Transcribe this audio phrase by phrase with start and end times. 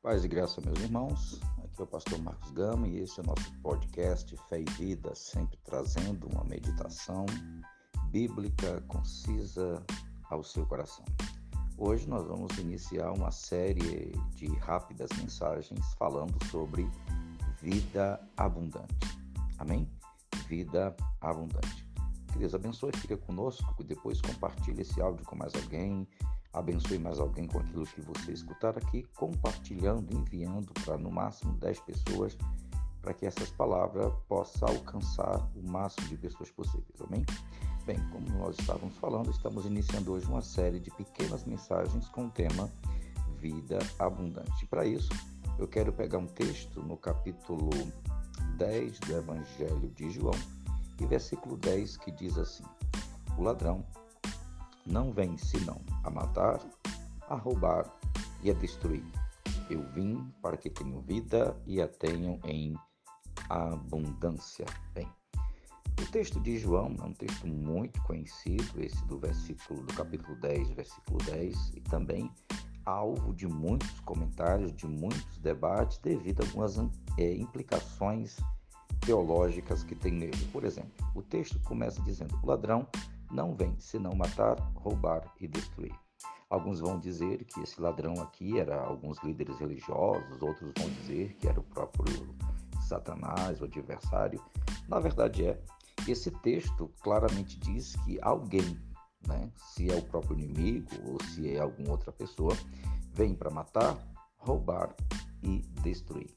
[0.00, 1.40] Paz e graça, meus irmãos.
[1.58, 5.12] Aqui é o pastor Marcos Gama e este é o nosso podcast Fé e Vida,
[5.12, 7.26] sempre trazendo uma meditação
[8.12, 9.84] bíblica concisa
[10.30, 11.04] ao seu coração.
[11.76, 16.88] Hoje nós vamos iniciar uma série de rápidas mensagens falando sobre
[17.60, 19.18] vida abundante.
[19.58, 19.90] Amém?
[20.46, 21.84] Vida abundante.
[22.32, 26.06] Que Deus abençoe, fica conosco e depois compartilhe esse áudio com mais alguém
[26.52, 31.80] abençoe mais alguém com aquilo que você escutar aqui, compartilhando, enviando para no máximo 10
[31.80, 32.36] pessoas,
[33.00, 37.00] para que essas palavras possam alcançar o máximo de pessoas possíveis.
[37.00, 37.24] Amém?
[37.86, 42.30] Bem, como nós estávamos falando, estamos iniciando hoje uma série de pequenas mensagens com o
[42.30, 42.70] tema
[43.38, 44.66] Vida Abundante.
[44.66, 45.10] Para isso,
[45.58, 47.70] eu quero pegar um texto no capítulo
[48.56, 50.34] 10 do Evangelho de João,
[51.00, 52.64] e versículo 10 que diz assim:
[53.36, 53.84] O ladrão
[54.88, 56.60] não vem senão a matar,
[57.28, 57.92] a roubar
[58.42, 59.04] e a destruir.
[59.70, 62.74] Eu vim para que tenham vida e a tenham em
[63.48, 64.64] abundância.
[64.94, 65.08] Bem,
[66.00, 70.70] o texto de João é um texto muito conhecido, esse do versículo do capítulo 10,
[70.70, 72.30] versículo 10, e também
[72.86, 76.78] alvo de muitos comentários, de muitos debates, devido a algumas
[77.18, 78.36] é, implicações
[79.00, 80.46] teológicas que tem nele.
[80.52, 82.86] Por exemplo, o texto começa dizendo: o ladrão
[83.30, 85.94] não vem senão matar, roubar e destruir.
[86.50, 91.46] Alguns vão dizer que esse ladrão aqui era alguns líderes religiosos, outros vão dizer que
[91.46, 92.34] era o próprio
[92.80, 94.42] Satanás, o adversário.
[94.88, 95.62] Na verdade é,
[96.06, 98.80] esse texto claramente diz que alguém,
[99.26, 102.56] né, se é o próprio inimigo ou se é alguma outra pessoa,
[103.12, 103.98] vem para matar,
[104.38, 104.94] roubar
[105.42, 106.34] e destruir.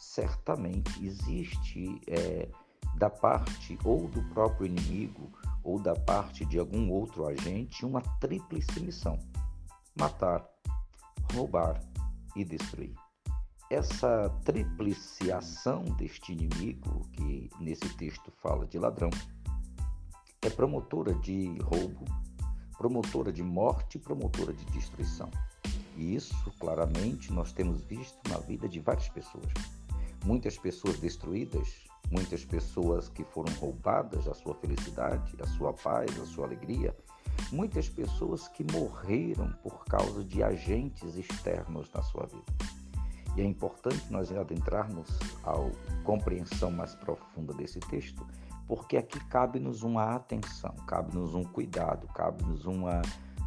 [0.00, 2.48] Certamente existe é,
[2.96, 5.30] da parte ou do próprio inimigo
[5.62, 9.18] ou da parte de algum outro agente uma tríplice missão:
[9.96, 10.46] matar,
[11.34, 11.80] roubar
[12.36, 12.94] e destruir.
[13.70, 19.10] Essa tríplice ação deste inimigo, que nesse texto fala de ladrão,
[20.42, 22.04] é promotora de roubo,
[22.76, 25.30] promotora de morte promotora de destruição.
[25.96, 29.46] E isso, claramente, nós temos visto na vida de várias pessoas.
[30.24, 36.26] Muitas pessoas destruídas muitas pessoas que foram roubadas a sua felicidade, a sua paz, a
[36.26, 36.96] sua alegria,
[37.50, 42.72] muitas pessoas que morreram por causa de agentes externos na sua vida.
[43.36, 45.08] E é importante nós adentrarmos
[45.42, 45.54] à
[46.04, 48.26] compreensão mais profunda desse texto,
[48.68, 53.00] porque aqui cabe-nos uma atenção, cabe-nos um cuidado, cabe-nos uma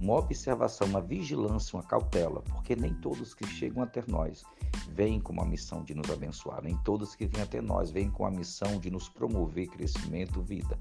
[0.00, 4.42] uma observação, uma vigilância, uma cautela, porque nem todos que chegam até nós
[4.88, 8.24] vêm com a missão de nos abençoar, nem todos que vêm até nós vêm com
[8.24, 10.78] a missão de nos promover crescimento, vida.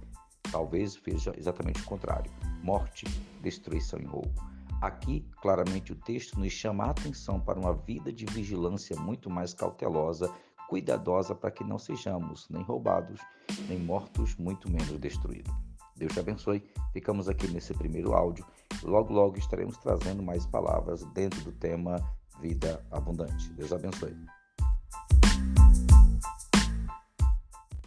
[0.50, 2.32] Talvez seja exatamente o contrário:
[2.64, 3.06] morte,
[3.42, 4.34] destruição e roubo.
[4.82, 9.54] Aqui, claramente, o texto nos chama a atenção para uma vida de vigilância muito mais
[9.54, 10.34] cautelosa,
[10.70, 13.20] cuidadosa, para que não sejamos nem roubados,
[13.68, 15.54] nem mortos, muito menos destruídos.
[16.00, 16.64] Deus te abençoe.
[16.94, 18.46] Ficamos aqui nesse primeiro áudio.
[18.84, 21.98] Logo, logo estaremos trazendo mais palavras dentro do tema
[22.42, 23.52] Vida Abundante.
[23.54, 24.16] Deus abençoe.